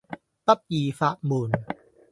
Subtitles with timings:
[0.45, 1.51] 不二法門